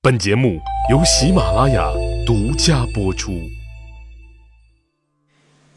[0.00, 1.90] 本节目由喜马拉雅
[2.24, 3.32] 独家播出。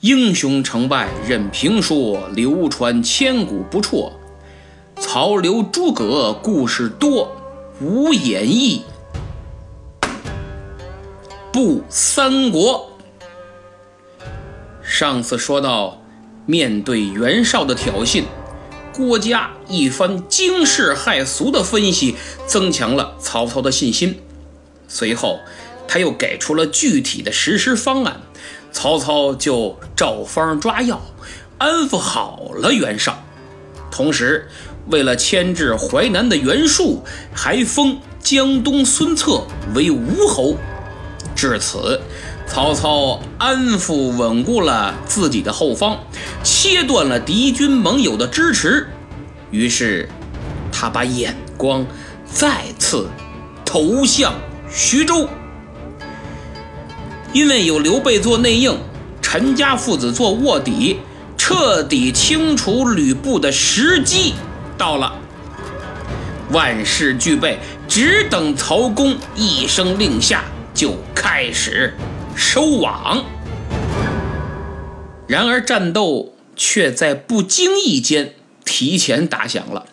[0.02, 4.14] 英雄成败任评说，流传千古不辍。
[4.96, 7.36] 曹刘诸葛故事多，
[7.82, 8.84] 无演义
[11.52, 12.92] 不三国。
[14.84, 16.00] 上次说到，
[16.46, 18.24] 面对袁绍的挑衅。
[18.94, 22.16] 郭嘉一番惊世骇俗的分析，
[22.46, 24.20] 增强了曹操的信心。
[24.88, 25.40] 随后，
[25.88, 28.22] 他又给出了具体的实施方案，
[28.72, 31.02] 曹操就照方抓药，
[31.58, 33.24] 安抚好了袁绍。
[33.90, 34.50] 同时，
[34.88, 37.04] 为了牵制淮南的袁术，
[37.34, 40.58] 还封江东孙策为吴侯。
[41.34, 42.02] 至此，
[42.54, 45.98] 曹操安抚稳固了自己的后方，
[46.44, 48.90] 切断了敌军盟友的支持。
[49.52, 50.10] 于是，
[50.70, 51.86] 他把眼光
[52.26, 53.08] 再次
[53.64, 54.34] 投向
[54.70, 55.30] 徐州。
[57.32, 58.78] 因为有刘备做内应，
[59.22, 61.00] 陈家父子做卧底，
[61.38, 64.34] 彻底清除吕布的时机
[64.78, 65.14] 到了。
[66.52, 71.94] 万事俱备，只等曹公一声令下，就开始
[72.44, 73.24] 收网。
[75.28, 78.34] 然而，战斗却在不经意间。
[78.64, 79.86] 提前打响了。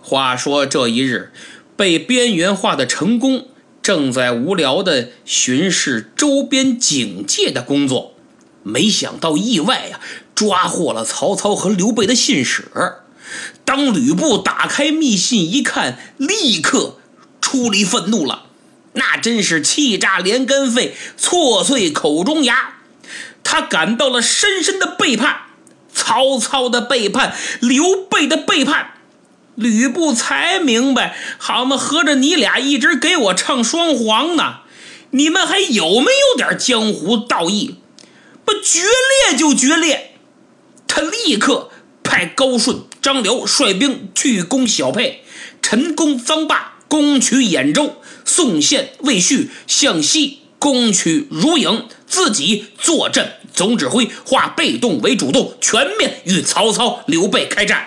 [0.00, 1.32] 话说这一日，
[1.76, 3.48] 被边缘化的陈宫
[3.82, 8.14] 正在无聊的巡视周边警戒的工作，
[8.62, 10.00] 没想到意外呀，
[10.34, 12.64] 抓获了曹操和刘备的信使。
[13.64, 16.96] 当吕布打开密信一看，立刻
[17.40, 18.46] 出离愤怒了，
[18.94, 22.78] 那真是气炸连根肺，挫碎口中牙。
[23.44, 25.42] 他感到了深深的背叛。
[25.96, 28.94] 曹操的背叛，刘备的背叛，
[29.54, 34.56] 吕布才明白，好嘛，合着你俩一直给我唱双簧呢？
[35.10, 37.76] 你们还有没有点江湖道义？
[38.44, 38.80] 不决
[39.28, 40.16] 裂就决裂！
[40.88, 41.70] 他立刻
[42.02, 45.22] 派高顺、张辽率兵去攻小沛，
[45.62, 53.32] 陈宫、臧霸攻取兖州，宋宪、魏续向西攻取如影，自己坐镇。
[53.52, 57.82] 总指挥化被动为主动，全面与曹操、刘备开战。《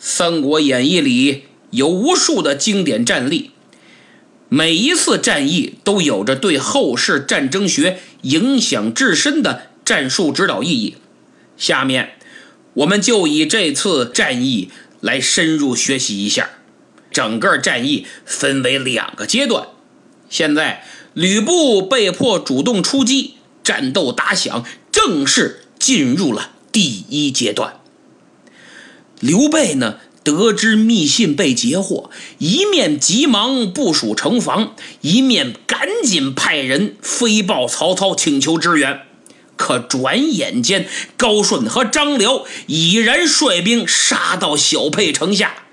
[0.00, 3.52] 三国演义》里有无数的经典战例，
[4.48, 10.96] 每一次战役都有着对后世战争学影响至深的战术指导意义。
[11.56, 12.14] 下面，
[12.74, 14.70] 我们就以这次战役
[15.00, 16.50] 来深入学习一下。
[17.10, 19.68] 整个战役分为两个阶段。
[20.28, 23.34] 现在，吕布被迫主动出击。
[23.64, 27.80] 战斗打响，正式进入了第一阶段。
[29.20, 39.02] 刘备呢，得知密信被截获，一面急忙部署城防，一面赶紧派人飞报曹操，请求支援。
[39.56, 45.64] 可转眼间，高顺和张辽已然率兵杀到小沛城下，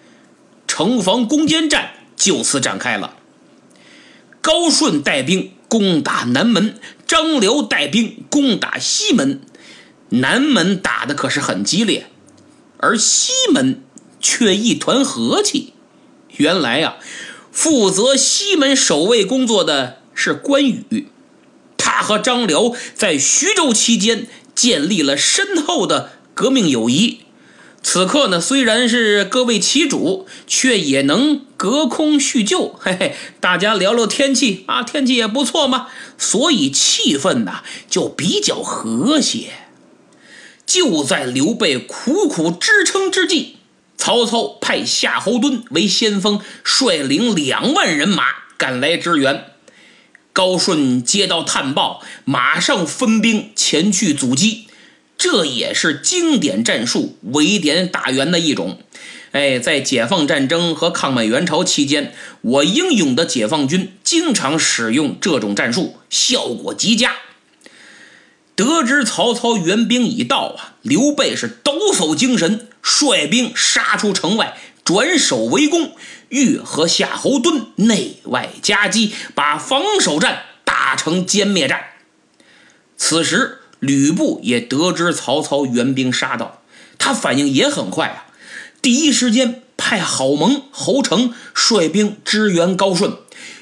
[0.78, 3.16] 城防攻坚战就此展开了。
[4.42, 6.78] 高顺带兵攻打南门。
[7.08, 9.40] 张辽带兵攻打西门，
[10.10, 12.08] 南门打的可是很激烈，
[12.78, 13.84] 而西门
[14.20, 15.72] 却一团和气。
[16.36, 16.98] 原来啊，
[17.54, 21.08] 负责西门守卫工作的是关羽，
[21.78, 27.20] 他和张辽在徐州期间建立了深厚的革命友谊。
[27.88, 35.86] 此刻呢，虽然是各为其主，却也能隔空叙旧， 嘿嘿，大家聊聊天气啊，天气也不错嘛，
[36.18, 39.50] 所以气氛呐就比较和谐。
[40.66, 43.58] 就在刘备苦苦支撑之际，
[43.96, 48.24] 曹操派夏侯惇为先锋，率领两万人马
[48.58, 49.46] 赶来支援。
[50.34, 54.66] 高顺接到探报，马上分兵前去阻击。
[55.18, 58.80] 这也是经典战术“围点打援”的一种。
[59.32, 67.16] 哎，在解放战争和抗美援朝期间，我英勇的解放军经常使用这种战术，效果极佳。
[68.56, 75.96] 得知曹操援兵已到啊，刘备是抖擞精神，率兵杀出城外，转守为攻，
[76.30, 81.84] 欲和夏侯惇内外夹击，把防守战打成歼灭战。
[82.96, 83.60] 此时。
[83.86, 86.62] 吕布也得知曹操援兵杀到，
[86.98, 88.26] 他反应也很快啊，
[88.82, 93.18] 第一时间派郝萌、侯成率兵支援高顺，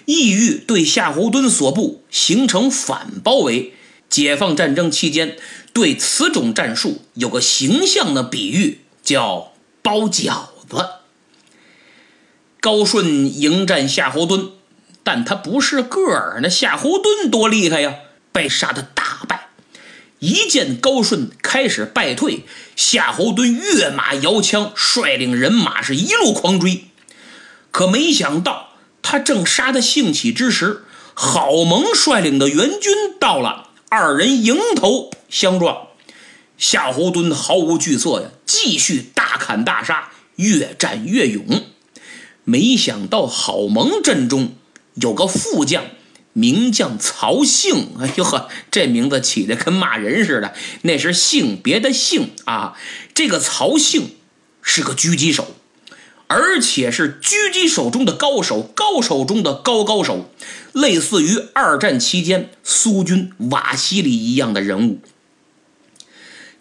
[0.06, 3.74] 意欲对夏侯惇所部形成反包围。
[4.10, 5.38] 解放战争期间，
[5.74, 10.88] 对此种战术有个形象的比喻，叫包饺子。
[12.62, 14.52] 高顺迎战夏侯惇，
[15.04, 17.96] 但他不是个儿，那夏侯惇多厉害呀，
[18.32, 19.03] 被杀的大。
[20.24, 22.46] 一见高顺开始败退，
[22.78, 26.86] 夏侯惇跃马摇枪，率领人马是一路狂追。
[27.72, 28.70] 可没想到，
[29.02, 30.84] 他正杀得兴起之时，
[31.14, 35.88] 郝萌率领的援军到了，二人迎头相撞。
[36.58, 41.66] 夏侯惇毫无惧色呀，继续大砍大杀，越战越勇。
[42.46, 44.54] 没想到郝萌阵中
[44.94, 45.84] 有个副将，
[46.34, 47.90] 名将曹姓。
[48.00, 52.76] 哎呦呵，这名字起的跟骂人似的，那是性别的姓啊。
[53.14, 54.16] 这个曹姓
[54.62, 55.56] 是个狙击手，
[56.28, 60.30] 而且是狙击手中的高手，高手中的高高手，
[60.72, 65.00] 类似于二战期间苏军瓦西里一样的人物。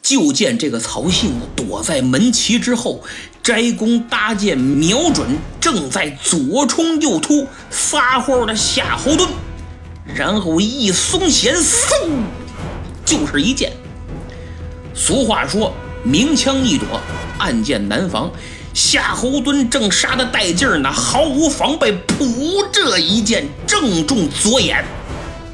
[0.02, 3.04] 就见这个曹姓躲在门旗之后，
[3.40, 9.28] 摘弓搭箭，瞄准正在左冲右突撒欢的夏侯惇，
[10.14, 12.09] 然后一松弦，嗖，
[13.05, 13.73] 就是一箭。
[14.94, 15.73] 俗话说
[16.05, 16.87] ：“明枪易躲，
[17.38, 18.31] 暗箭难防。”
[18.75, 24.82] 夏侯惇正杀得带劲儿呢，毫无防备，噗，这一箭正中左眼。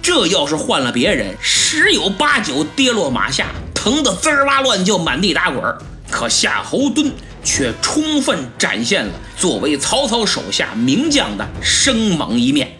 [0.00, 3.46] 这要是换了别人，十有八九跌落马下。
[3.74, 5.62] 疼得滋儿哇乱叫，满地打滚。
[6.10, 7.10] 可夏侯惇
[7.44, 12.77] 却充分展现了作为曹操手下名将的生猛一面。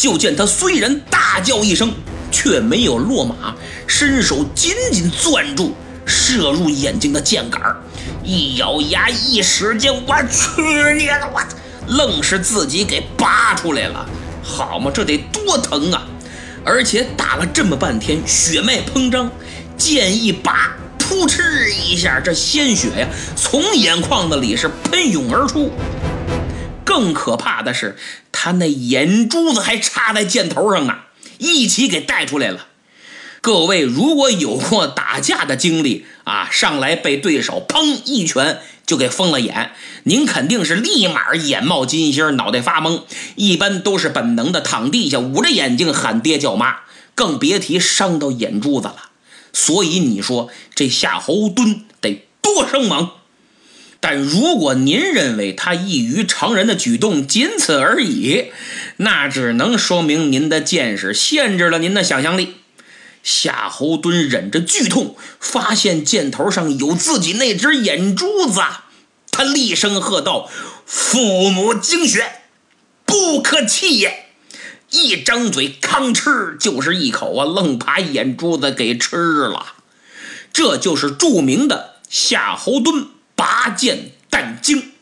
[0.00, 1.92] 就见他虽然大叫一声，
[2.32, 3.54] 却没有落马，
[3.86, 5.74] 伸手紧紧攥住
[6.06, 7.60] 射入眼睛的箭杆
[8.24, 11.30] 一咬牙，一使劲，我去你的！
[11.34, 11.42] 我
[11.86, 14.08] 愣是自己给拔出来了。
[14.42, 16.06] 好嘛，这得多疼啊！
[16.64, 19.30] 而且打了这么半天，血脉膨胀。
[19.76, 21.42] 剑一拔，噗嗤
[21.74, 25.70] 一下，这鲜血呀，从眼眶子里是喷涌而出。
[26.86, 27.96] 更可怕的是，
[28.42, 31.00] 他那眼珠子还插在箭头上呢，
[31.36, 32.68] 一起给带出来了。
[33.42, 39.72] 各位如果有过打架的经历啊，上来被对手砰一拳就给封了眼，
[40.04, 43.02] 您肯定是立马眼冒金星，脑袋发懵，
[43.36, 46.76] 一般都是本能的躺地下捂着眼睛喊爹叫妈，
[47.14, 49.10] 更别提伤到眼珠子了。
[49.52, 53.10] 所以你说这夏侯惇得多生猛？
[54.00, 58.46] 但如果您认为他异于常人的举动仅此而已，
[58.96, 62.54] 那只能说明您的见识限制了您的想象力。
[63.22, 68.62] 夏侯惇忍着剧痛，发现箭头上有自己那只眼珠子，
[69.30, 70.50] 他厉声喝道
[70.86, 72.40] ：“父母精血，
[73.04, 74.28] 不可弃也！”
[74.88, 79.74] 一张嘴，吭哧就是一口啊，愣把眼珠子给吃了。
[80.52, 83.08] 这就是著名的夏侯惇
[83.40, 84.92] 拔剑弹经。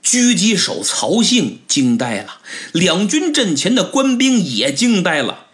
[0.00, 2.40] 狙击手曹姓惊呆了，
[2.70, 5.46] 两军阵前的官兵也惊呆了，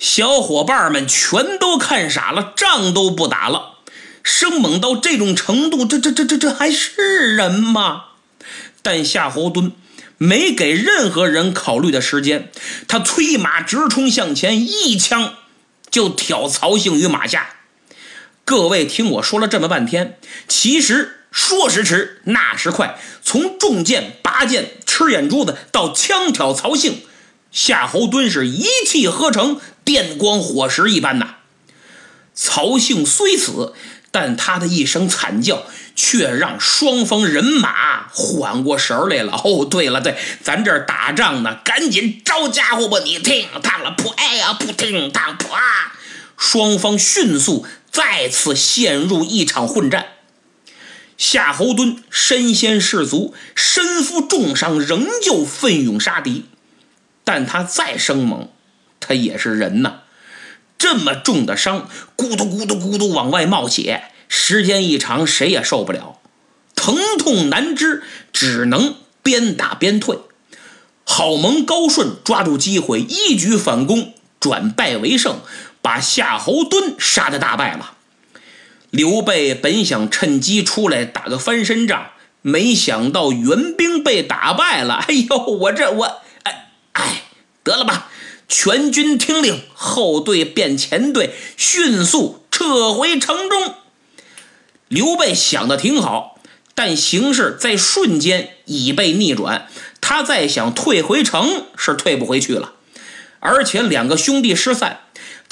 [0.00, 3.74] 小伙伴们全都看傻了，仗都不打了。
[4.24, 8.06] 生猛到这种程度，这这这这这还是人吗？
[8.82, 9.70] 但夏侯惇。
[10.18, 12.50] 没给任何人考虑的时间，
[12.86, 15.34] 他催马直冲向前，一枪
[15.90, 17.48] 就挑曹姓于马下。
[18.44, 20.18] 各位听我说了这么半天，
[20.48, 27.02] 其实说时迟，那时快，从中箭、拔剑、吃眼珠子到枪挑曹姓，
[27.50, 31.36] 夏侯惇是一气呵成，电光火石一般呐。
[32.34, 33.74] 曹姓虽死。
[34.14, 35.64] 但他的一声惨叫，
[35.96, 39.40] 却让双方人马缓过神来了。
[39.42, 42.98] 哦，对了，对，咱这儿打仗呢，赶紧招家伙吧！
[43.02, 45.96] 你听，当了，噗，哎呀，不，听，当，噗啊！
[46.36, 50.06] 双方迅速再次陷入一场混战。
[51.18, 56.46] 夏侯惇身先士卒，身负重伤，仍旧奋勇杀敌。
[57.22, 58.48] 但他再生猛，
[58.98, 60.00] 他也是人呐。
[60.76, 66.18] 这么重的伤，咕嘟咕嘟咕嘟往外冒血，时间一长，谁也受不了，
[66.74, 70.18] 疼痛难支，只能边打边退。
[71.04, 75.40] 郝萌、高顺抓住机会，一举反攻，转败为胜，
[75.82, 77.92] 把夏侯惇杀得大败了。
[78.88, 84.94] 刘备本想趁机出来打个翻身仗，没想到援兵被打败了。
[84.94, 87.22] 哎呦，我这我哎哎，
[87.62, 88.08] 得了吧。
[88.48, 93.74] 全军听令，后队变前队，迅速撤回城中。
[94.88, 96.38] 刘备想的挺好，
[96.74, 99.68] 但形势在瞬间已被逆转，
[100.02, 102.74] 他再想退回城是退不回去了。
[103.40, 105.00] 而且两个兄弟失散，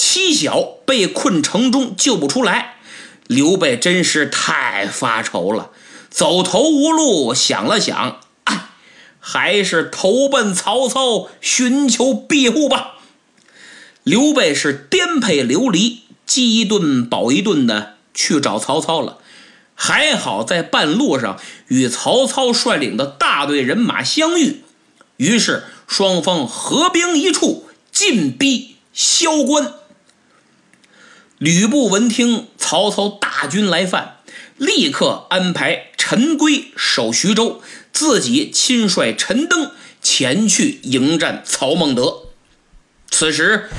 [0.03, 2.77] 妻小被困城中救不出来，
[3.27, 5.73] 刘备真是太发愁了，
[6.09, 8.19] 走投无路，想了想。
[9.19, 12.95] 还是投奔曹操，寻求庇护吧。
[14.03, 19.19] 刘备是颠沛流离，饥一顿饱一顿的去找曹操了。
[19.75, 21.39] 还好在半路上
[21.69, 24.63] 与曹操率领的大队人马相遇，
[25.19, 29.75] 于是双方合兵一处，进逼萧关。
[31.41, 34.17] 吕布闻听曹操大军来犯，
[34.59, 37.63] 立刻安排陈规守徐州，
[37.95, 39.71] 自己亲率陈登
[40.03, 42.25] 前去迎战曹孟德。
[43.11, 43.71] 此时，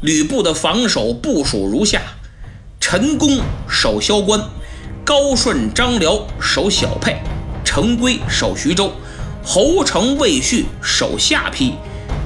[0.00, 2.00] 吕布的防守部署如下：
[2.80, 4.48] 陈宫守萧关。
[5.04, 7.20] 高顺、张辽守小沛，
[7.62, 8.94] 陈规守徐州，
[9.44, 11.74] 侯成、魏续守下邳，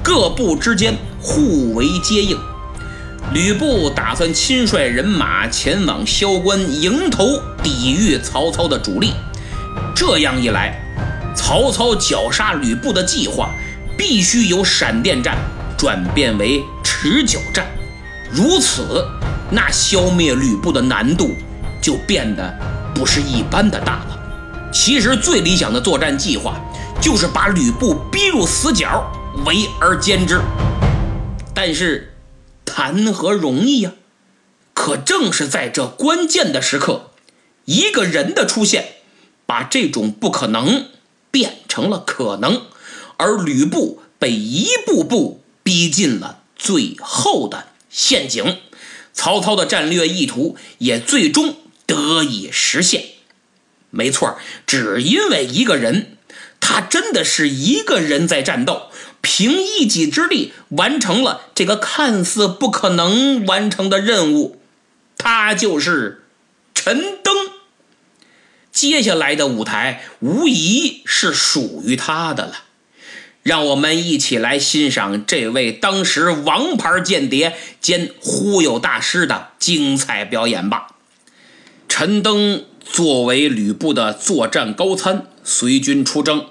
[0.01, 2.39] 各部之间互为接应。
[3.33, 9.13] 吕布打算亲率人马前往萧关迎头抵御曹操的主力。
[9.95, 10.79] 这样一来，
[11.35, 13.49] 曹操绞杀吕布的计划
[13.97, 15.37] 必须由闪电战
[15.77, 17.65] 转变为持久战。
[18.31, 19.05] 如此，
[19.49, 21.35] 那消灭吕布的难度
[21.81, 22.53] 就变得。
[22.93, 24.17] 不是一般的大了。
[24.71, 26.55] 其实最理想的作战计划，
[27.01, 29.05] 就是把吕布逼入死角，
[29.45, 30.39] 围而歼之。
[31.53, 32.14] 但是，
[32.77, 33.93] 谈何容易呀！
[34.73, 37.11] 可正是在这关键的时刻，
[37.63, 38.95] 一个人的出现，
[39.45, 40.89] 把这种不可能
[41.31, 42.63] 变成了可能，
[43.15, 48.57] 而吕布被一步步逼进了最后的陷阱。
[49.13, 51.55] 曹操的战略意图也最终。
[51.87, 53.05] 得以实现，
[53.89, 56.17] 没错只因为一个人，
[56.59, 58.89] 他真的是一个人在战斗，
[59.25, 64.61] 凭一己之力完成了这个看似不可能完成的任务，
[65.17, 66.25] 他就是
[66.75, 67.35] 陈登。
[68.71, 72.53] 接下来的舞台无疑是属于他的了，
[73.41, 80.89] 让我们一起来欣赏这位当时王牌间谍兼忽悠大师的精彩表演吧。
[81.89, 86.45] 陈登作为吕布的作战高参，随军出征。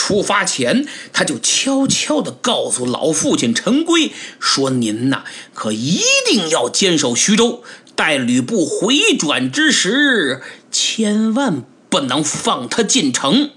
[0.00, 7.62] 出发前，他就悄悄地告诉老父亲陈规说：“您呐，可一定要坚守徐州，
[7.94, 10.40] 待吕布回转之时，
[10.72, 13.50] 千万不能放他进城。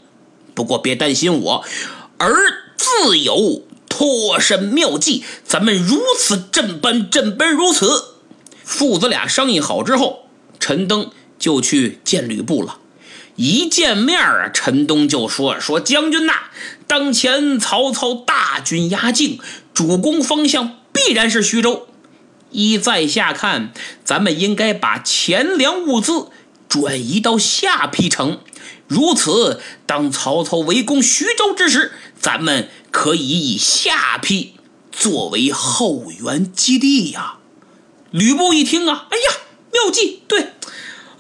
[0.54, 1.64] 不过别担心我，
[2.18, 2.36] 儿
[2.76, 5.24] 自有脱身妙计。
[5.46, 8.16] 咱们如此这般这般如此。”
[8.66, 10.20] 父子俩商议好之后。
[10.60, 12.80] 陈登就去见吕布了，
[13.36, 16.34] 一见面啊，陈东就说：“说将军呐，
[16.86, 19.40] 当前曹操大军压境，
[19.74, 21.88] 主攻方向必然是徐州。
[22.52, 23.74] 依在下看，
[24.04, 26.28] 咱们应该把钱粮物资
[26.70, 28.40] 转移到下邳城，
[28.88, 34.54] 如此，当曹操围攻徐州之时，咱们可以以下邳
[34.92, 37.38] 作为后援基地呀。”
[38.12, 39.40] 吕布一听啊，哎呀！
[39.72, 40.53] 妙计，对，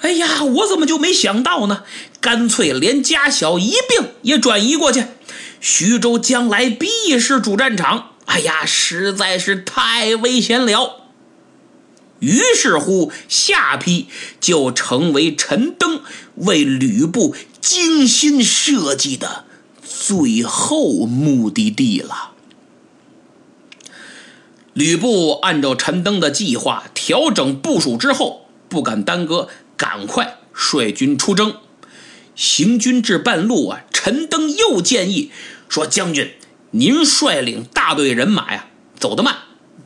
[0.03, 1.83] 哎呀，我怎么就没想到呢？
[2.19, 5.05] 干脆连家小一并也转移过去，
[5.61, 8.11] 徐州将来必是主战场。
[8.25, 11.05] 哎呀，实在是太危险了。
[12.19, 14.07] 于是乎，下邳
[14.41, 16.01] 就成为陈登
[16.35, 19.45] 为吕布精心设计的
[19.81, 22.31] 最后目的地了。
[24.73, 28.41] 吕布按照陈登的计划调整部署之后。
[28.69, 31.57] 不敢耽搁，赶快率军出征。
[32.35, 35.31] 行军至半路啊，陈登又建议
[35.69, 36.33] 说：“将军，
[36.71, 38.67] 您率领大队人马呀，
[38.99, 39.37] 走得慢，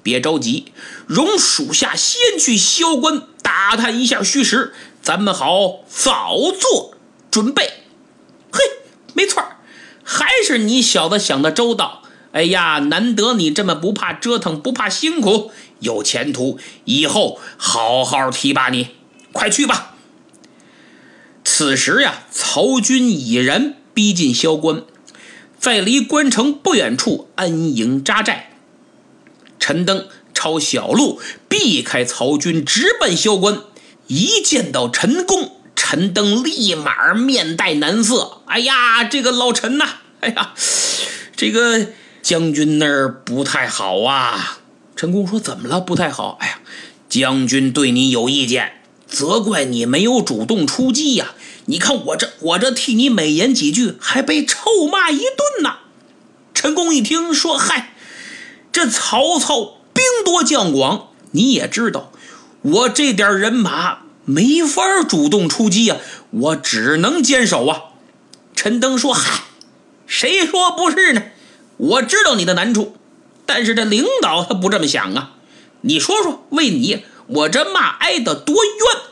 [0.02, 0.72] 别着急，
[1.06, 6.96] 容属下先去萧关打探一下虚实，咱们好早做
[7.30, 7.70] 准备。”
[8.52, 8.62] 嘿，
[9.14, 9.44] 没错
[10.04, 12.04] 还是你小子想的周到。
[12.32, 15.52] 哎呀，难得你这么不怕折腾，不怕辛苦。
[15.80, 18.90] 有前途，以后好好提拔你。
[19.38, 19.96] 快去吧。
[21.46, 24.84] 此时呀，曹军已然逼近萧关，
[25.60, 28.52] 在离关城不远处安营扎寨。
[29.60, 33.62] 陈登抄小路避开曹军，直奔萧关。
[34.08, 38.42] 一见到陈宫，陈登立马面带难色。
[38.48, 39.86] 哎呀，这个老陈呐，
[40.22, 40.54] 哎呀，
[41.36, 41.88] 这个
[42.22, 44.60] 将军那儿不太好啊。
[44.96, 45.80] 陈宫说：“怎么了？
[45.80, 46.38] 不太好。
[46.40, 46.60] 哎呀，
[47.10, 48.77] 将军对你有意见，
[49.08, 51.34] 责怪你没有主动出击呀。
[51.66, 55.78] 你看我这，我这替你美言几句，还被臭骂一顿呢。”
[56.54, 57.94] 陈宫一听说：“嗨，
[58.72, 62.12] 这曹操兵多将广，你也知道，
[62.62, 65.98] 我这点人马没法主动出击呀，
[66.32, 67.84] 我只能坚守啊。”
[68.56, 69.44] 陈登说：“嗨，
[70.08, 71.24] 谁说不是呢？
[71.78, 72.96] 我知道你的难处，
[73.46, 75.34] 但是这领导他不这么想啊。
[75.82, 79.04] 你说说，为你我这骂挨得多冤？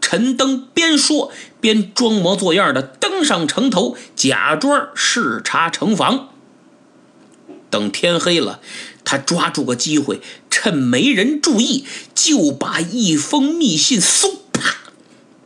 [0.00, 6.28] 陈登边说边装模作样的登上城头，假装视察城防。
[7.68, 8.60] 等天黑了，
[9.04, 14.76] 他抓住个机会，趁没人注意，就把一封密信嗖啪，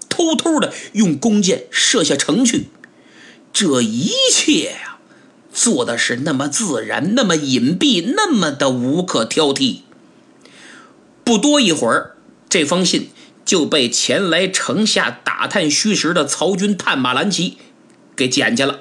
[0.09, 2.69] 偷偷的用弓箭射下城去。
[3.53, 4.99] 这一切呀，
[5.53, 9.79] 做的是那么自然，那么隐蔽，那么的无可挑剔。
[11.31, 12.17] 不多一会儿，
[12.49, 13.11] 这封信。
[13.45, 17.57] 就被前来城下打探虚实的曹军探马兰奇
[18.15, 18.81] 给捡去了。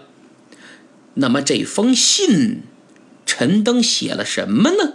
[1.15, 2.63] 那么这封信，
[3.25, 4.94] 陈登写了什么呢？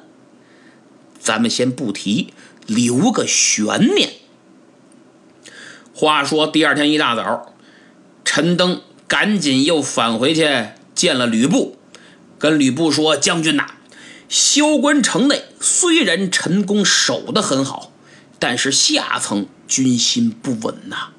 [1.19, 2.33] 咱们先不提，
[2.67, 4.13] 留个悬念。
[5.93, 7.55] 话说第二天一大早，
[8.25, 10.47] 陈登赶紧又返回去
[10.95, 11.79] 见了吕布，
[12.39, 13.67] 跟吕布说：“将军呐，
[14.35, 17.93] 萧关城内虽然陈宫守得很好。”
[18.41, 21.13] 但是下层军心不稳呐，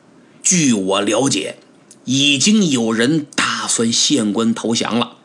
[0.44, 1.58] 据我了解，
[2.04, 5.16] 已经有人打算献官投降了。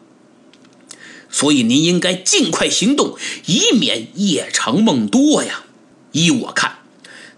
[1.28, 5.64] 所以您应该尽快行动，以免夜长梦多呀。
[6.12, 6.78] 依我看，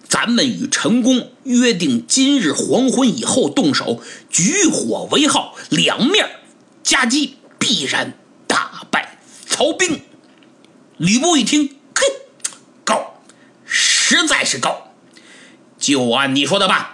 [0.06, 6.28] 咱们与陈宫约定，今日黄昏以后动手，举火为号，两面
[6.85, 8.16] 夹击，必然
[8.47, 10.02] 大败曹兵。
[10.97, 11.77] 吕布一听
[12.85, 13.15] 高。
[13.65, 14.93] 实在是高，
[15.79, 16.87] 就按你说的办。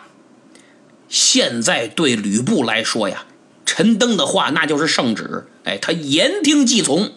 [1.08, 3.24] 现在对吕布来说呀，
[3.64, 7.12] 陈登的话那就是圣旨，哎，他言听计从，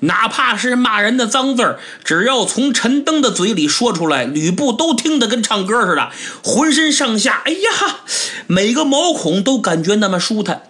[0.00, 6.10] 哪怕是骂人的脏字儿，只要从陈登的嘴里说出来，吕布都听得跟唱歌似的，
[6.42, 8.00] 浑身上下，哎呀，
[8.46, 10.69] 每个毛孔都感觉那么舒坦。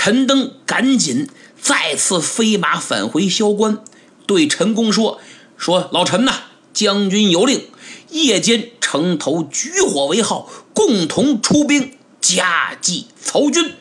[0.00, 1.28] 陈登赶紧
[1.60, 3.82] 再次飞马返回萧关，
[4.28, 5.20] 对陈宫说
[5.58, 7.66] ：“说老陈呐。”将军有令，
[8.10, 13.72] 夜间城头举火为号，共同出兵夹击曹军。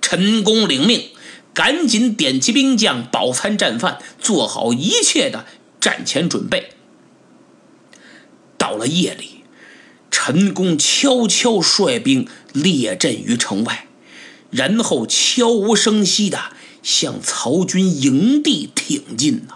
[0.00, 1.10] 陈宫领命，
[1.54, 5.46] 赶紧点齐兵将，饱餐战饭，做好一切的
[5.80, 6.70] 战前准备。
[8.58, 9.44] 到了夜里，
[10.10, 13.86] 陈宫悄悄率兵列阵于城外，
[14.50, 16.38] 然后悄无声息的
[16.82, 19.54] 向曹军营地挺进呢。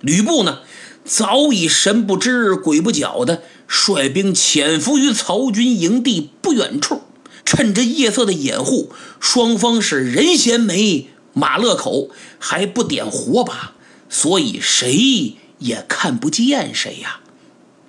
[0.00, 0.60] 吕布呢？
[1.02, 7.02] 早已神不知鬼不觉的率兵潜伏于曹军营地不远处，
[7.44, 13.72] 趁着夜色的掩护，双方是人衔枚，马勒口，还不点火把，
[14.08, 17.20] 所以谁也看不见谁呀。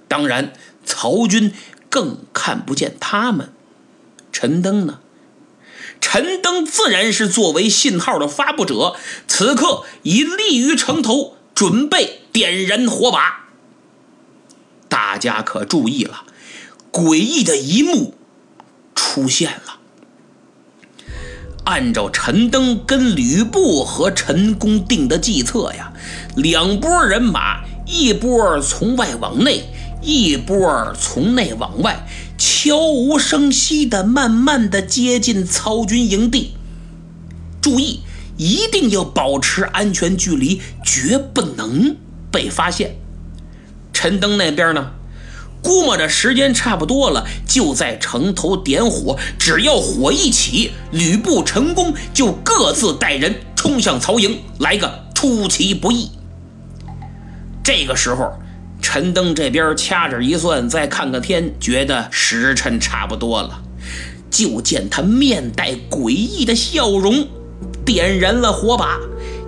[0.08, 1.54] 当然，曹军
[1.90, 3.50] 更看不见他们。
[4.32, 5.00] 陈登呢？
[6.02, 8.96] 陈登自然是作为信号的发布者，
[9.28, 11.38] 此刻已立于城头。
[11.54, 13.50] 准备点燃火把，
[14.90, 16.24] 大家可注意了，
[16.92, 18.16] 诡异的一幕
[18.96, 19.78] 出现了。
[21.66, 25.94] 按照陈登跟吕布和陈宫定的计策呀，
[26.36, 29.66] 两拨人马，一波从外往内，
[30.02, 36.54] 一波从内往外，悄无声息的、慢慢的接近曹军营地。
[37.62, 38.02] 注意。
[38.38, 41.96] 一定要保持安全距离，绝不能
[42.32, 42.96] 被发现。
[43.94, 44.94] 陈登那边呢，
[45.62, 49.20] 估摸着时间差不多了，就在城头点火。
[49.38, 56.10] 只要火一起，吕布、陈宫就各自带人冲向曹营，来个出其不意。
[57.64, 58.34] 这个时候，
[58.82, 63.62] 陈登这边掐指一算，再看看天，觉得时辰差不多了。
[64.30, 67.28] 就见他面带诡异的笑容。
[67.86, 69.00] 点燃了火把，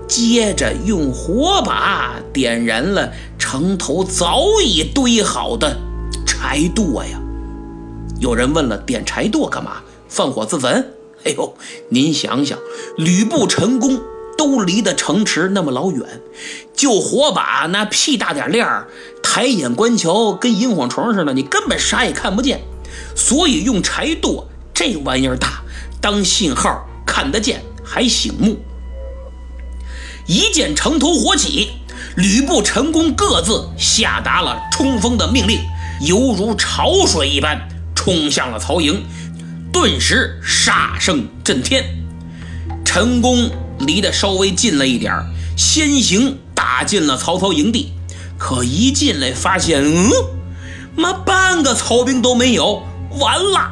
[0.07, 5.77] 接着用火把点燃了城头早已堆好的
[6.25, 7.19] 柴垛呀。
[8.19, 9.77] 有人问了：点柴垛干嘛？
[10.09, 10.93] 放火自焚？
[11.25, 11.55] 哎呦，
[11.89, 12.59] 您想想，
[12.97, 14.01] 吕布、成功
[14.37, 16.21] 都离得城池那么老远，
[16.75, 18.87] 就火把那屁大点亮儿，
[19.21, 22.61] 抬眼观瞧跟萤火虫似的，你根本啥也看不见。
[23.15, 25.61] 所以用柴垛这玩意儿大，
[26.01, 27.61] 当信号看得见。
[27.85, 28.57] 还醒目。
[30.25, 31.73] 一见城头火起，
[32.15, 35.59] 吕布、陈宫各自下达了冲锋的命令，
[36.01, 39.03] 犹如潮水一般冲向了曹营，
[39.71, 41.83] 顿时杀声震天。
[42.85, 45.13] 陈宫离得稍微近了一点
[45.57, 47.93] 先行打进了曹操营地，
[48.37, 50.09] 可一进来发现，嗯，
[50.95, 52.83] 妈半个曹兵都没有，
[53.19, 53.71] 完了，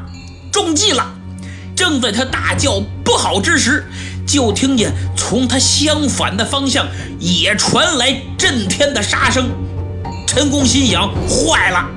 [0.52, 1.14] 中计了。
[1.76, 3.88] 正在他大叫不好之时，
[4.28, 6.88] 就听见从他相反的方向
[7.20, 9.50] 也传来震天的杀声。
[10.28, 11.90] 陈宫心想：坏了，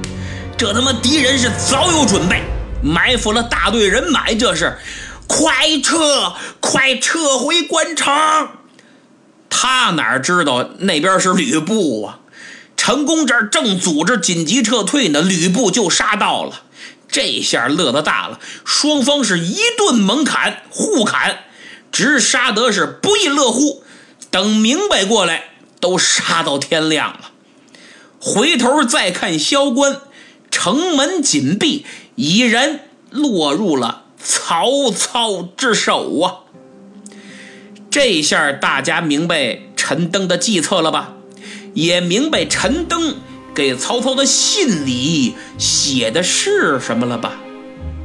[0.56, 2.42] 这他妈敌人是早有准备，
[2.82, 4.78] 埋伏了大队人马，这是，
[5.26, 8.12] 快撤，快撤回关城！
[9.48, 12.20] 他哪知道那边是吕布啊？
[12.76, 16.62] 陈宫这儿正组织紧急撤退呢，吕布就杀到了。
[17.08, 21.44] 这下乐得大了，双方是一顿猛砍，互砍，
[21.92, 23.84] 直杀得是不亦乐乎。
[24.30, 27.30] 等明白过来，都杀到天亮了。
[28.18, 30.00] 回头再看萧关，
[30.50, 36.48] 城门紧闭，已然落入了曹操之手啊！
[37.90, 41.12] 这下大家明白陈登的计策了吧？
[41.74, 43.16] 也明白陈登
[43.54, 47.34] 给曹操的信里写的是什么了吧？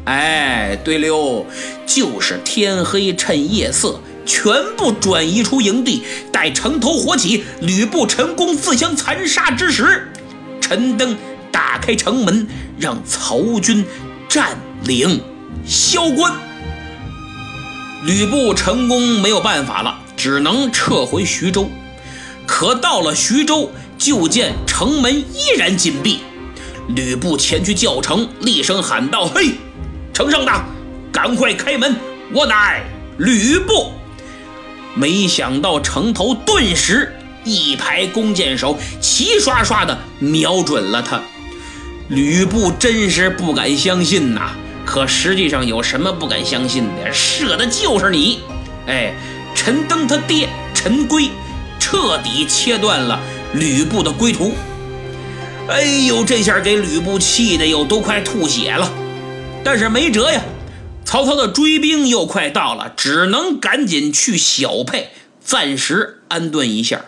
[0.03, 1.45] 哎，对溜，
[1.86, 6.03] 就是天黑趁夜色，全部转移出营地，
[6.34, 10.12] 待城头火起，吕布、陈宫自相残杀之时，
[10.60, 11.15] 陈登
[11.49, 12.45] 打开城门，
[12.77, 13.86] 让曹军
[14.27, 15.21] 占领
[15.65, 16.33] 萧关。
[18.05, 21.69] 吕布、成功没有办法了，只能撤回徐州。
[22.45, 26.19] 可到了徐州，就见城门依然紧闭。
[26.88, 29.51] 吕布前去叫城，厉声喊道：“嘿，
[30.13, 30.51] 城上的，
[31.12, 31.95] 赶快开门！
[32.33, 32.83] 我乃
[33.17, 33.91] 吕布。”
[34.95, 41.21] 没想到城头顿时一排弓箭手齐刷刷的瞄准了他。
[42.07, 44.55] 吕布真是不敢相信呐！
[44.89, 47.13] 可实际上有什么不敢相信的？
[47.13, 48.39] 射的就是你！
[48.88, 49.13] 哎，
[49.54, 51.30] 陈登他爹陈规。
[51.80, 53.19] 彻底切断了
[53.54, 54.54] 吕布的归途。
[55.67, 58.91] 哎呦，这下给吕布气的又都快吐血了。
[59.63, 60.41] 但是没辙呀，
[61.06, 67.06] 曹操的追兵又快到了，只能赶紧去小沛暂时安顿一下。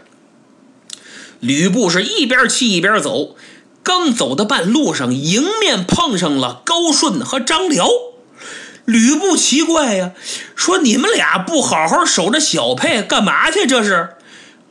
[1.39, 3.35] 吕布是一边气一边走，
[3.83, 7.87] 刚走到半路上，迎面碰上了高顺和张辽。
[8.85, 10.11] 吕布奇怪呀，
[10.55, 13.65] 说：“你们俩不好好守着小沛，干嘛去？
[13.65, 14.15] 这是？”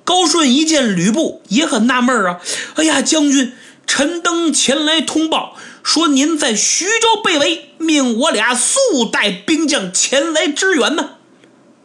[0.05, 2.41] 高顺一见吕布也很纳闷啊！
[2.75, 3.53] 哎呀，将军，
[3.87, 11.11] 陈登前来通报说您在徐州被围，命我俩速带兵将前来支援呢。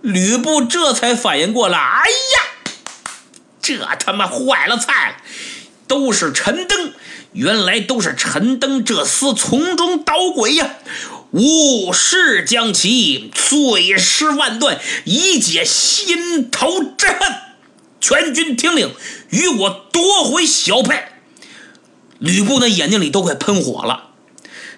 [0.01, 2.71] 吕布这才反应过来，哎呀，
[3.61, 5.15] 这他妈坏了菜了！
[5.87, 6.93] 都是陈登，
[7.35, 10.75] 原来都是陈登这厮从中捣鬼呀！
[11.31, 17.17] 吾誓将其碎尸万段，以解心头之恨。
[17.99, 18.93] 全军听令，
[19.31, 21.03] 与我夺回小沛。
[22.19, 24.11] 吕布那眼睛里都快喷火了，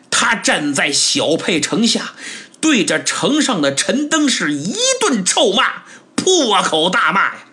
[0.09, 2.15] 他站在小沛城下，
[2.59, 5.83] 对着城上的陈登是一顿臭骂，
[6.15, 7.45] 破口大骂呀。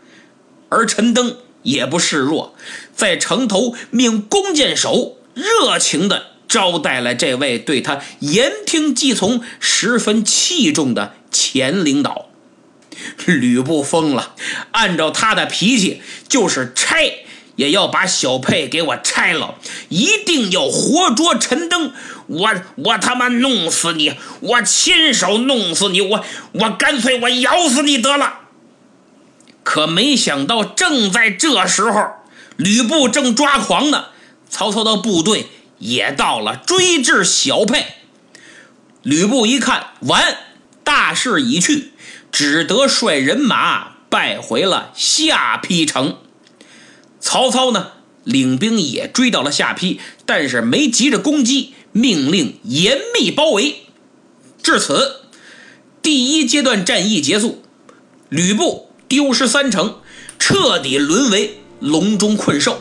[0.70, 2.54] 而陈登也不示弱，
[2.94, 12.26] 在城头命弓箭手热情地招待了这位对他言听计从、十分器重的前领导。
[13.26, 14.34] 吕布疯了，
[14.70, 17.12] 按照他的脾气，就是拆
[17.56, 19.56] 也要把小沛给我拆了，
[19.88, 21.92] 一定要活捉陈登。
[22.26, 28.42] 我我他妈弄死你，我亲手弄死你，我我干脆我咬死你得了。
[29.64, 32.12] 可没想到，正在这时候，
[32.56, 34.06] 吕布正抓狂呢，
[34.48, 35.46] 曹操的部队
[35.78, 37.84] 也到了，追至小沛。
[39.02, 40.38] 吕布一看，完，
[40.84, 41.92] 大势已去。
[42.30, 46.18] 只得率人马败回了下邳城。
[47.20, 47.92] 曹操呢，
[48.24, 53.86] 领兵也追到了下邳，但是没急着攻击，命令严密包围。
[54.62, 55.20] 至此，
[56.02, 57.62] 第一阶段战役结束，
[58.28, 59.98] 吕布丢失三城，
[60.40, 62.80] 彻底沦为笼中困兽。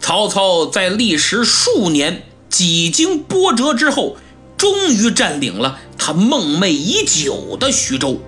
[0.00, 4.16] 曹操在历时数年、几经波折之后，
[4.56, 8.22] 终于占领了他梦寐已久的徐州。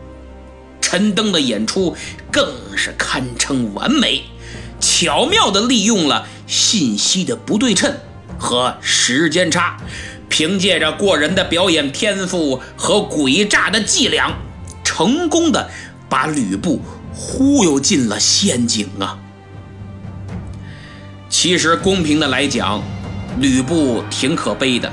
[0.83, 1.97] 陈登的演出
[2.31, 4.25] 更是堪称完美，
[4.79, 7.97] 巧妙地利用了信息的不对称
[8.39, 9.79] 和时间差，
[10.29, 14.37] 凭借着过人的表演天赋和诡诈的伎俩，
[14.85, 15.71] 成功的
[16.11, 16.83] 把吕布
[17.15, 19.19] 忽悠进了陷阱啊！
[21.31, 22.83] 其实公平的来讲，
[23.39, 24.93] 吕布挺可悲的，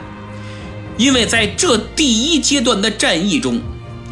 [0.98, 3.60] 因为在这第一阶段的战役中。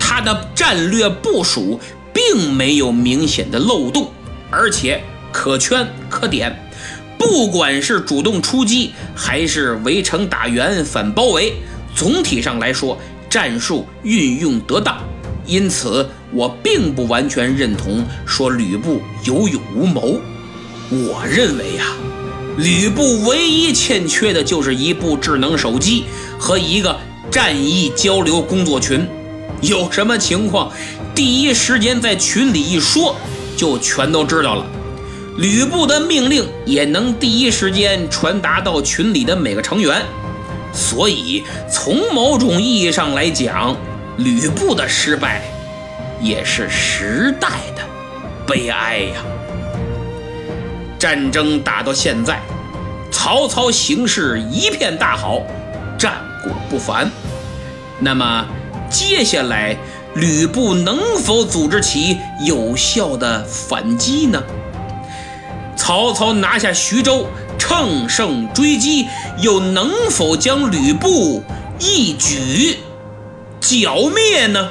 [0.07, 1.79] 他的战略部署
[2.13, 4.11] 并没有明显的漏洞，
[4.49, 6.55] 而且可圈可点。
[7.17, 11.55] 不管是主动出击，还是围城打援、反包围，
[11.93, 12.97] 总体上来说，
[13.29, 15.03] 战术运用得当，
[15.45, 20.19] 因此我并不完全认同说吕布有勇无谋。
[20.89, 21.85] 我认为呀，
[22.57, 26.05] 吕布唯一欠缺的就是一部智能手机
[26.37, 26.95] 和一个
[27.31, 29.05] 战役交流工作群。
[29.61, 30.71] 有什么情况，
[31.15, 33.15] 第一时间在群里一说，
[33.55, 34.65] 就全都知道了。
[35.37, 40.01] 吕布的命令也能第一时间传达到群里的每个成员，
[40.71, 43.75] 所以从某种意义上来讲，
[44.17, 45.41] 吕布的失败
[46.21, 47.81] 也是时代的
[48.47, 49.21] 悲哀呀。
[50.97, 52.41] 战争打到现在，
[53.11, 55.41] 曹操形势一片大好，
[55.97, 57.11] 战果不凡。
[57.99, 58.45] 那么
[58.89, 59.77] 接下来，
[60.15, 64.41] 吕布能否组织起有效的反击呢？
[65.75, 67.27] 曹操拿下徐州，
[67.59, 69.07] 乘胜追击，
[69.39, 71.43] 又能否将吕布
[71.79, 72.79] 一举
[73.67, 74.69] 剿灭呢？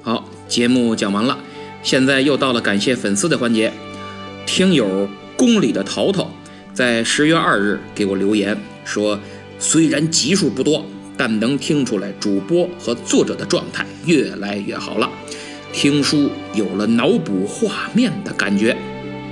[0.00, 1.36] 好，节目讲完了，
[1.82, 3.72] 现在又到了感谢粉丝的环节。
[4.46, 6.30] 听友宫里的淘淘。
[6.72, 9.18] 在十月二日给我留言说，
[9.58, 10.86] 虽然集数不多，
[11.24, 15.08] 但能听出来主播和作者的状态越来越好了，
[15.72, 18.76] 听书有了脑补画面的感觉。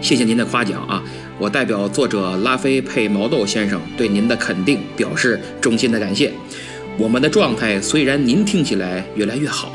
[0.01, 1.03] 谢谢您的夸奖啊！
[1.37, 6.33] 我代表作者拉菲配毛豆先生对您的肯定表示衷心的感谢。
[6.97, 9.73] 我们的状态虽然您听起来越来越好，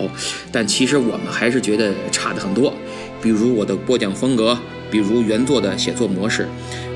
[0.53, 2.73] 但其实我们还是觉得差的很多。
[3.21, 4.57] 比如我的播讲风格，
[4.89, 6.47] 比如原作的写作模式。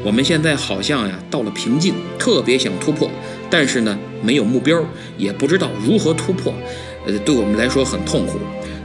[0.01, 3.12] 我们现在好像呀到了瓶颈，特别想突破，
[3.49, 4.79] 但是呢没有目标，
[5.17, 6.53] 也不知道如何突破，
[7.05, 8.38] 呃，对我们来说很痛苦。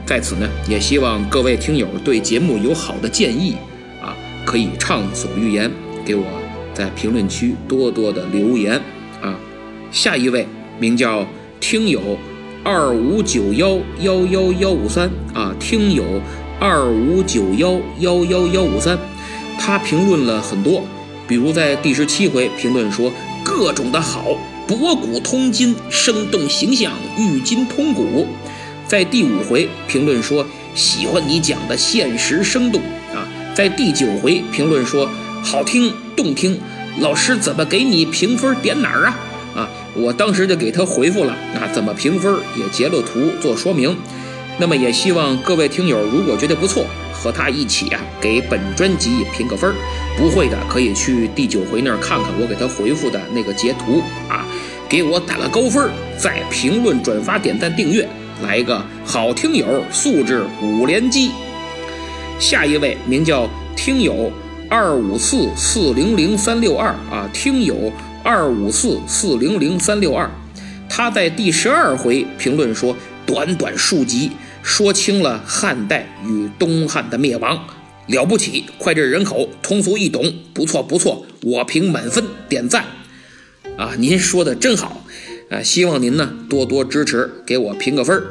[0.05, 3.55] 在此呢，也希望各位听友对节目有好的建议
[4.01, 5.71] 啊，可以畅所欲言，
[6.05, 6.23] 给我
[6.73, 8.79] 在评论区多多的留言
[9.21, 9.35] 啊。
[9.91, 10.47] 下一位
[10.79, 11.25] 名叫
[11.59, 12.17] 听友
[12.63, 16.03] 二五九幺幺幺幺五三啊，听友
[16.59, 18.97] 二五九幺幺幺幺五三，
[19.59, 20.83] 他评论了很多。
[21.27, 23.11] 比如在第十七回评论说
[23.43, 28.25] 各种的好，博古通今，生动形象，寓今通古。
[28.87, 32.81] 在第五回评论说喜欢你讲的现实生动
[33.13, 33.27] 啊。
[33.53, 35.07] 在第九回评论说
[35.43, 36.59] 好听动听，
[36.99, 39.19] 老师怎么给你评分点哪儿啊？
[39.55, 43.95] 啊，我当时就给他回复了啊，怎么评分也截了图做说明。
[44.57, 46.85] 那么也希望各位听友如果觉得不错。
[47.25, 49.75] 和他一起啊，给本专辑评个分儿。
[50.15, 54.45] 不会的，可以去第九回那儿看看我给他回复的那个截图啊，
[54.87, 58.07] 给我打个高分，再评论、转发、点赞、订阅，
[58.43, 61.31] 来一个好听友素质五连击。
[62.39, 64.31] 下一位名叫听友
[64.69, 67.91] 二五四四零零三六二啊，听友
[68.23, 70.29] 二五四四零零三六二，
[70.87, 74.29] 他在第十二回评论说，短短数集。
[74.65, 77.67] 说清了汉代与东汉的灭亡，
[78.07, 78.65] 了不起！
[78.79, 82.83] 脍炙人口，通俗易懂，不错不错，我评满分，点赞。
[83.77, 85.05] 啊，您说的真好，
[85.51, 88.23] 啊，希望您呢多多支持，给我评个分儿。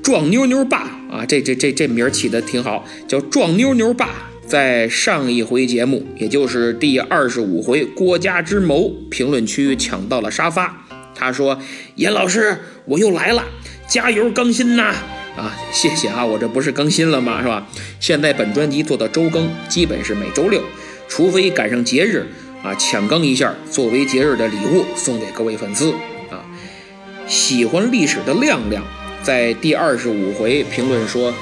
[0.00, 0.78] 壮妞妞爸
[1.10, 4.30] 啊，这这这这名儿起的挺好，叫壮妞妞爸。
[4.46, 11.58] 在上一回节目，也就是第二十五回郭家之谋评论区抢到了沙发，他说
[11.96, 13.42] ：“严老师，我又来了，
[13.88, 14.94] 加油更新呐！”，
[15.36, 16.24] 啊谢谢啊！
[16.24, 17.42] 我这不是更新了吗？
[17.42, 17.66] 是吧？
[17.98, 20.62] 现在本专辑做到周更，基本是每周六，
[21.08, 22.26] 除非赶上节日
[22.62, 25.92] 啊，抢更一下，作为节日的礼物送给各位粉丝
[26.30, 26.38] 啊。
[27.26, 28.84] 喜欢历史的亮亮
[29.22, 31.34] 在第二十五回评论说：“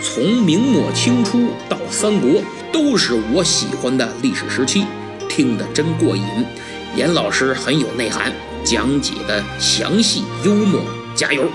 [0.00, 4.84] 从明末清初到三国，都是我喜欢的历史时期，
[5.28, 6.22] 听得真过瘾。
[6.94, 8.32] 严老师很有内涵，
[8.62, 10.80] 讲解的详细幽默，
[11.16, 11.50] 加油！”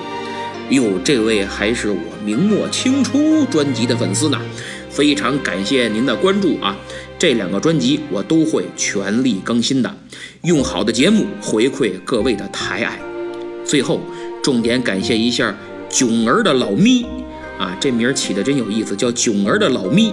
[0.70, 4.42] 哟，这位还是我明末清初专辑的粉丝呢，
[4.90, 6.76] 非常感谢您的关注啊！
[7.20, 9.96] 这两个专辑我都会全力更新的，
[10.42, 13.00] 用好的节目回馈各位的抬爱。
[13.64, 14.02] 最后，
[14.42, 15.56] 重点感谢一下
[15.88, 17.06] 囧儿的老咪
[17.60, 20.12] 啊，这名起的真有意思，叫囧儿的老咪，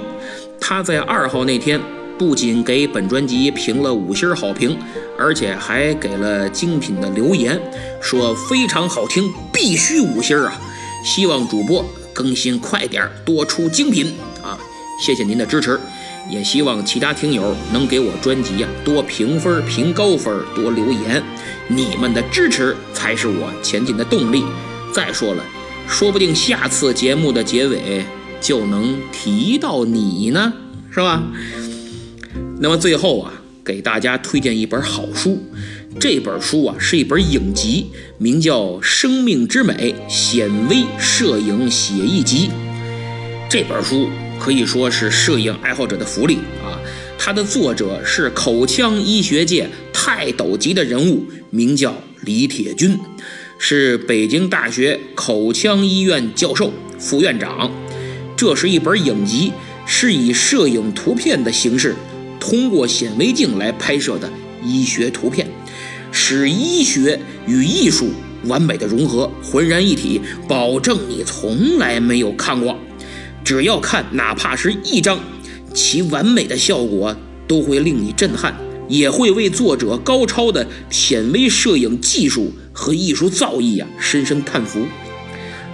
[0.60, 1.80] 他在二号那天。
[2.18, 4.79] 不仅给本专辑评了五星好评，
[5.18, 7.61] 而且还给了精品的留言，
[8.01, 10.61] 说非常好听，必须五星啊！
[11.05, 14.59] 希望主播更新快点，多出精品啊！
[15.05, 15.81] 谢谢您的支持，
[16.31, 21.20] 也希望其他听友能给我专辑呀多评分、评高分、多留言，
[21.66, 24.44] 你们的支持才是我前进的动力。
[24.94, 25.42] 再说了，
[25.88, 28.05] 说不定下次节目的结尾
[28.40, 30.53] 就能提到你呢，
[30.90, 31.22] 是吧？
[32.62, 33.33] 那么最后啊，
[33.64, 35.37] 给大家推荐一本好书，
[35.98, 42.46] 这本书啊是一本影集，名叫《生命之美：显微摄影写意集》。
[43.51, 46.79] 这本书可以说是摄影爱好者的福利啊！
[47.18, 52.96] 它的作者是口腔医学界泰斗级的人物，名叫李铁军，
[53.59, 57.72] 是北京大学口腔医院教授、副院长。
[58.37, 59.53] 这是一本影集，
[59.85, 61.96] 是以摄影图片的形式，
[62.42, 64.28] 通过显微镜来拍摄的
[64.64, 65.46] 医学图片，
[66.11, 68.11] 使医学与艺术
[68.46, 72.76] 完美的融合，浑然一体，保证你从来没有看过。
[73.44, 75.20] 只要看哪怕是一张，
[75.72, 78.57] 其完美的效果都会令你震撼，
[78.88, 84.81] 也会为作者高超的显微摄影技术和艺术造诣啊深深叹服。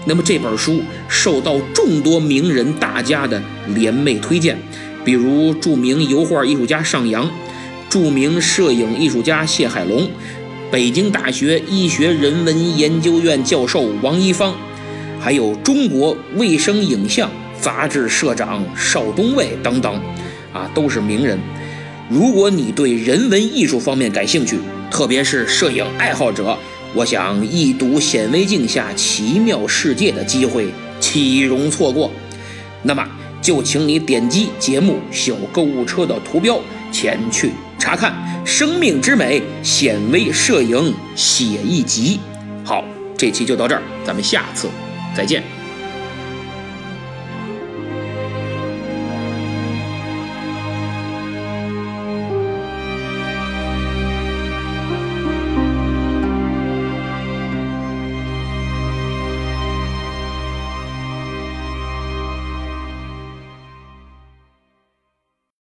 [0.04, 3.42] 那么这本书受到众多名人大家的
[3.74, 4.59] 联袂推荐，
[5.08, 7.30] 比如著名油画艺术家尚阳，
[7.88, 10.06] 著名摄影艺术家谢海龙，
[10.70, 14.54] 北京大学医学人文研究院教授王一芳，
[15.18, 17.30] 还有中国卫生影像。
[17.58, 19.98] 杂志社长邵东卫等等，
[20.52, 21.38] 啊，都是名人。
[22.10, 24.58] 如果你对人文艺术方面感兴趣，
[24.90, 26.54] 特别是摄影爱好者，
[26.94, 30.68] 我想一睹显微镜下奇妙世界的机会
[31.00, 32.12] 岂容错过？
[32.82, 33.02] 那么
[33.40, 36.61] 就请你点击节目小购物车的图标
[36.92, 38.12] 前去查看
[38.46, 42.18] 《生命之美：显微摄影写一集》。
[42.66, 42.85] 好，
[43.16, 44.68] 这期就到这儿，咱们下次
[45.16, 45.57] 再见。